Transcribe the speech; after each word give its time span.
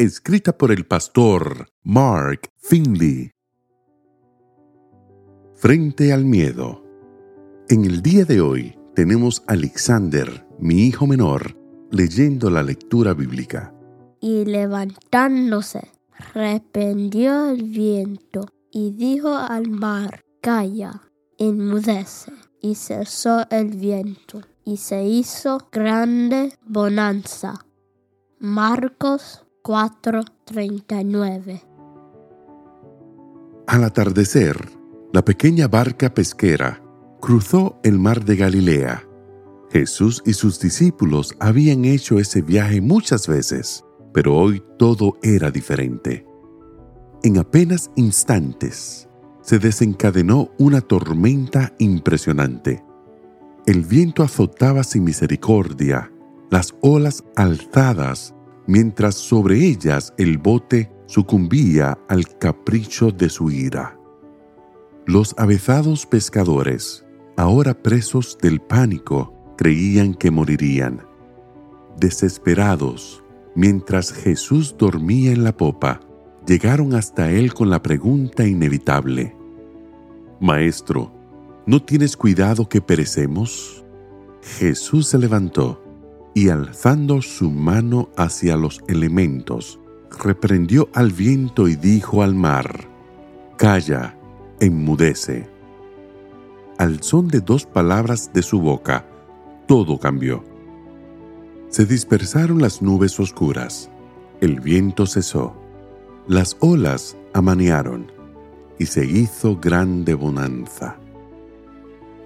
escrita 0.00 0.56
por 0.56 0.72
el 0.72 0.86
pastor 0.86 1.68
Mark 1.82 2.48
Finley. 2.56 3.32
Frente 5.56 6.14
al 6.14 6.24
miedo. 6.24 6.82
En 7.68 7.84
el 7.84 8.00
día 8.00 8.24
de 8.24 8.40
hoy 8.40 8.78
tenemos 8.94 9.42
a 9.46 9.52
Alexander, 9.52 10.46
mi 10.58 10.86
hijo 10.86 11.06
menor, 11.06 11.54
leyendo 11.90 12.48
la 12.48 12.62
lectura 12.62 13.12
bíblica. 13.12 13.74
Y 14.22 14.46
levantándose, 14.46 15.90
reprendió 16.32 17.50
el 17.50 17.64
viento 17.64 18.46
y 18.70 18.92
dijo 18.92 19.36
al 19.36 19.68
mar, 19.68 20.22
calla, 20.40 21.02
enmudece. 21.36 22.32
Y 22.62 22.74
cesó 22.74 23.46
el 23.50 23.76
viento 23.76 24.42
y 24.64 24.78
se 24.78 25.04
hizo 25.04 25.68
grande 25.72 26.54
bonanza. 26.66 27.66
Marcos 28.38 29.46
4:39. 29.62 31.62
Al 33.66 33.84
atardecer, 33.84 34.56
la 35.12 35.24
pequeña 35.24 35.68
barca 35.68 36.14
pesquera 36.14 36.82
cruzó 37.20 37.78
el 37.82 37.98
mar 37.98 38.24
de 38.24 38.36
Galilea. 38.36 39.06
Jesús 39.70 40.22
y 40.24 40.32
sus 40.32 40.58
discípulos 40.58 41.36
habían 41.38 41.84
hecho 41.84 42.18
ese 42.18 42.42
viaje 42.42 42.80
muchas 42.80 43.28
veces, 43.28 43.84
pero 44.12 44.36
hoy 44.36 44.62
todo 44.78 45.18
era 45.22 45.50
diferente. 45.50 46.26
En 47.22 47.38
apenas 47.38 47.90
instantes 47.96 49.08
se 49.42 49.58
desencadenó 49.58 50.50
una 50.58 50.80
tormenta 50.80 51.74
impresionante. 51.78 52.82
El 53.66 53.84
viento 53.84 54.22
azotaba 54.22 54.84
sin 54.84 55.04
misericordia, 55.04 56.10
las 56.50 56.74
olas 56.80 57.22
alzadas 57.36 58.34
mientras 58.70 59.16
sobre 59.16 59.66
ellas 59.66 60.14
el 60.16 60.38
bote 60.38 60.92
sucumbía 61.06 61.98
al 62.08 62.38
capricho 62.38 63.10
de 63.10 63.28
su 63.28 63.50
ira. 63.50 63.98
Los 65.06 65.34
avezados 65.38 66.06
pescadores, 66.06 67.04
ahora 67.36 67.74
presos 67.74 68.38
del 68.40 68.60
pánico, 68.60 69.34
creían 69.58 70.14
que 70.14 70.30
morirían. 70.30 71.02
Desesperados, 71.98 73.24
mientras 73.56 74.12
Jesús 74.12 74.76
dormía 74.78 75.32
en 75.32 75.42
la 75.42 75.56
popa, 75.56 75.98
llegaron 76.46 76.94
hasta 76.94 77.28
él 77.28 77.52
con 77.52 77.70
la 77.70 77.82
pregunta 77.82 78.46
inevitable. 78.46 79.34
Maestro, 80.38 81.10
¿no 81.66 81.82
tienes 81.82 82.16
cuidado 82.16 82.68
que 82.68 82.80
perecemos? 82.80 83.84
Jesús 84.42 85.08
se 85.08 85.18
levantó 85.18 85.89
y 86.34 86.48
alzando 86.48 87.22
su 87.22 87.50
mano 87.50 88.08
hacia 88.16 88.56
los 88.56 88.82
elementos, 88.88 89.80
reprendió 90.22 90.88
al 90.94 91.12
viento 91.12 91.68
y 91.68 91.76
dijo 91.76 92.22
al 92.22 92.34
mar, 92.34 92.88
Calla, 93.56 94.16
enmudece. 94.60 95.48
Al 96.78 97.02
son 97.02 97.28
de 97.28 97.40
dos 97.40 97.66
palabras 97.66 98.32
de 98.32 98.42
su 98.42 98.60
boca, 98.60 99.04
todo 99.66 99.98
cambió. 99.98 100.42
Se 101.68 101.84
dispersaron 101.84 102.60
las 102.60 102.80
nubes 102.80 103.20
oscuras, 103.20 103.90
el 104.40 104.60
viento 104.60 105.06
cesó, 105.06 105.54
las 106.26 106.56
olas 106.60 107.16
amanearon 107.34 108.10
y 108.78 108.86
se 108.86 109.04
hizo 109.04 109.56
grande 109.56 110.14
bonanza. 110.14 110.96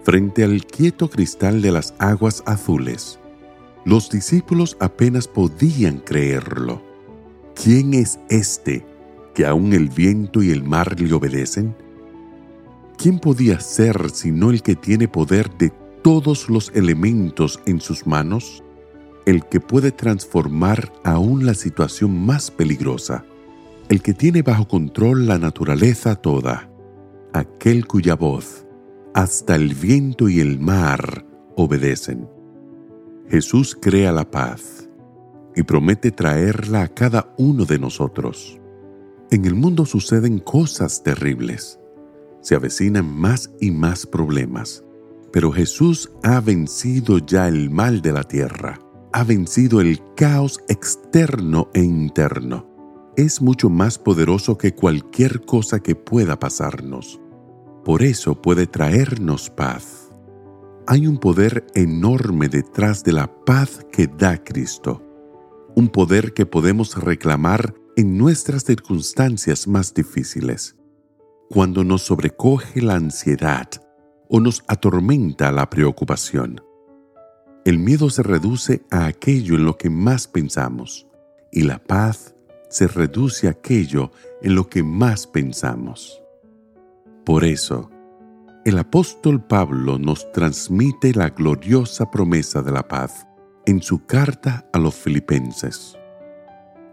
Frente 0.04 0.44
al 0.44 0.64
quieto 0.64 1.10
cristal 1.10 1.60
de 1.60 1.72
las 1.72 1.94
aguas 1.98 2.42
azules, 2.46 3.18
los 3.84 4.10
discípulos 4.10 4.76
apenas 4.80 5.28
podían 5.28 5.98
creerlo. 5.98 6.82
¿Quién 7.54 7.94
es 7.94 8.18
este 8.30 8.84
que 9.34 9.46
aún 9.46 9.72
el 9.72 9.88
viento 9.88 10.42
y 10.42 10.50
el 10.50 10.64
mar 10.64 11.00
le 11.00 11.12
obedecen? 11.12 11.76
¿Quién 12.96 13.18
podía 13.18 13.60
ser 13.60 14.10
sino 14.10 14.50
el 14.50 14.62
que 14.62 14.74
tiene 14.74 15.08
poder 15.08 15.50
de 15.58 15.70
todos 16.02 16.48
los 16.48 16.70
elementos 16.74 17.60
en 17.66 17.80
sus 17.80 18.06
manos? 18.06 18.62
El 19.26 19.44
que 19.44 19.60
puede 19.60 19.90
transformar 19.90 20.92
aún 21.02 21.44
la 21.44 21.54
situación 21.54 22.24
más 22.24 22.50
peligrosa. 22.50 23.24
El 23.88 24.00
que 24.00 24.14
tiene 24.14 24.42
bajo 24.42 24.66
control 24.66 25.26
la 25.26 25.38
naturaleza 25.38 26.16
toda. 26.16 26.70
Aquel 27.32 27.86
cuya 27.86 28.14
voz, 28.14 28.64
hasta 29.12 29.56
el 29.56 29.74
viento 29.74 30.28
y 30.28 30.40
el 30.40 30.58
mar, 30.58 31.26
obedecen. 31.56 32.33
Jesús 33.28 33.76
crea 33.80 34.12
la 34.12 34.30
paz 34.30 34.88
y 35.56 35.62
promete 35.62 36.10
traerla 36.10 36.82
a 36.82 36.88
cada 36.88 37.34
uno 37.38 37.64
de 37.64 37.78
nosotros. 37.78 38.60
En 39.30 39.46
el 39.46 39.54
mundo 39.54 39.86
suceden 39.86 40.38
cosas 40.38 41.02
terribles. 41.02 41.80
Se 42.42 42.54
avecinan 42.54 43.06
más 43.06 43.50
y 43.60 43.70
más 43.70 44.06
problemas. 44.06 44.84
Pero 45.32 45.50
Jesús 45.50 46.12
ha 46.22 46.40
vencido 46.40 47.18
ya 47.18 47.48
el 47.48 47.70
mal 47.70 48.02
de 48.02 48.12
la 48.12 48.24
tierra. 48.24 48.78
Ha 49.12 49.24
vencido 49.24 49.80
el 49.80 50.00
caos 50.16 50.60
externo 50.68 51.70
e 51.72 51.82
interno. 51.82 52.68
Es 53.16 53.40
mucho 53.40 53.70
más 53.70 53.98
poderoso 53.98 54.58
que 54.58 54.74
cualquier 54.74 55.40
cosa 55.40 55.80
que 55.80 55.94
pueda 55.94 56.38
pasarnos. 56.38 57.20
Por 57.84 58.02
eso 58.02 58.40
puede 58.40 58.66
traernos 58.66 59.50
paz 59.50 60.03
hay 60.86 61.06
un 61.06 61.18
poder 61.18 61.66
enorme 61.74 62.48
detrás 62.48 63.02
de 63.04 63.12
la 63.12 63.44
paz 63.44 63.86
que 63.90 64.06
da 64.06 64.42
Cristo, 64.42 65.02
un 65.74 65.88
poder 65.88 66.34
que 66.34 66.46
podemos 66.46 67.02
reclamar 67.02 67.74
en 67.96 68.18
nuestras 68.18 68.64
circunstancias 68.64 69.66
más 69.66 69.94
difíciles, 69.94 70.76
cuando 71.48 71.84
nos 71.84 72.02
sobrecoge 72.02 72.82
la 72.82 72.96
ansiedad 72.96 73.68
o 74.28 74.40
nos 74.40 74.62
atormenta 74.66 75.52
la 75.52 75.70
preocupación. 75.70 76.60
El 77.64 77.78
miedo 77.78 78.10
se 78.10 78.22
reduce 78.22 78.84
a 78.90 79.06
aquello 79.06 79.54
en 79.54 79.64
lo 79.64 79.78
que 79.78 79.88
más 79.88 80.26
pensamos 80.26 81.06
y 81.50 81.62
la 81.62 81.78
paz 81.78 82.34
se 82.68 82.88
reduce 82.88 83.46
a 83.46 83.52
aquello 83.52 84.10
en 84.42 84.54
lo 84.54 84.68
que 84.68 84.82
más 84.82 85.26
pensamos. 85.26 86.20
Por 87.24 87.44
eso, 87.44 87.90
el 88.64 88.78
apóstol 88.78 89.42
Pablo 89.42 89.98
nos 89.98 90.32
transmite 90.32 91.12
la 91.12 91.28
gloriosa 91.28 92.10
promesa 92.10 92.62
de 92.62 92.72
la 92.72 92.88
paz 92.88 93.26
en 93.66 93.82
su 93.82 94.06
carta 94.06 94.66
a 94.72 94.78
los 94.78 94.94
filipenses. 94.94 95.98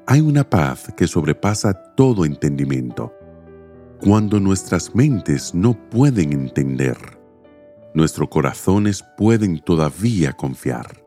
Hay 0.06 0.20
una 0.20 0.50
paz 0.50 0.92
que 0.98 1.08
sobrepasa 1.08 1.74
todo 1.96 2.26
entendimiento. 2.26 3.14
Cuando 4.02 4.42
nuestras 4.42 4.94
mentes 4.96 5.56
no 5.56 5.74
pueden 5.90 6.34
entender, 6.34 6.98
nuestros 7.94 8.28
corazones 8.28 9.06
pueden 9.16 9.60
todavía 9.60 10.34
confiar. 10.34 11.06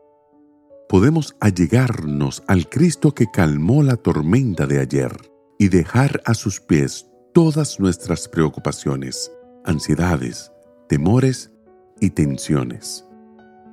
Podemos 0.89 1.35
allegarnos 1.41 2.41
al 2.47 2.69
Cristo 2.69 3.13
que 3.13 3.27
calmó 3.31 3.83
la 3.83 3.97
tormenta 3.97 4.65
de 4.65 4.79
ayer 4.79 5.15
y 5.59 5.67
dejar 5.67 6.23
a 6.25 6.33
sus 6.33 6.59
pies 6.59 7.07
todas 7.33 7.79
nuestras 7.79 8.27
preocupaciones, 8.27 9.31
ansiedades, 9.65 10.51
temores 10.87 11.51
y 11.99 12.11
tensiones. 12.11 13.05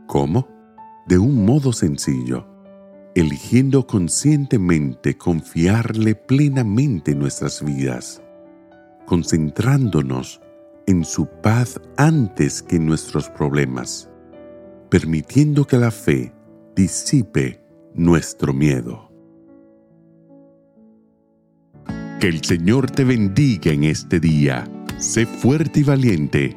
¿Cómo? 0.06 0.49
De 1.06 1.19
un 1.19 1.44
modo 1.44 1.73
sencillo, 1.73 2.47
eligiendo 3.14 3.87
conscientemente 3.87 5.17
confiarle 5.19 6.14
plenamente 6.14 7.14
nuestras 7.14 7.62
vidas, 7.64 8.23
concentrándonos 9.06 10.41
en 10.87 11.05
su 11.05 11.26
paz 11.26 11.81
antes 11.97 12.62
que 12.62 12.76
en 12.76 12.87
nuestros 12.87 13.29
problemas, 13.29 14.09
permitiendo 14.88 15.67
que 15.67 15.79
la 15.79 15.91
fe 15.91 16.32
disipe 16.75 17.62
nuestro 17.94 18.53
miedo. 18.53 19.11
Que 22.20 22.29
el 22.29 22.44
Señor 22.44 22.91
te 22.91 23.05
bendiga 23.05 23.73
en 23.73 23.85
este 23.85 24.20
día. 24.20 24.64
Sé 24.99 25.26
fuerte 25.26 25.81
y 25.81 25.82
valiente 25.82 26.56